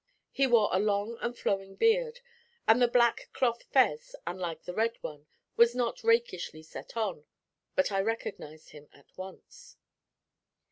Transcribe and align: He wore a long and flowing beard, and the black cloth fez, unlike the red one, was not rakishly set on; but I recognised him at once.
He 0.31 0.47
wore 0.47 0.69
a 0.71 0.79
long 0.79 1.19
and 1.21 1.37
flowing 1.37 1.75
beard, 1.75 2.21
and 2.67 2.81
the 2.81 2.87
black 2.87 3.29
cloth 3.33 3.61
fez, 3.71 4.15
unlike 4.25 4.63
the 4.63 4.73
red 4.73 4.97
one, 5.01 5.27
was 5.57 5.75
not 5.75 6.03
rakishly 6.03 6.63
set 6.63 6.97
on; 6.97 7.25
but 7.75 7.91
I 7.91 8.01
recognised 8.01 8.71
him 8.71 8.89
at 8.93 9.15
once. 9.15 9.77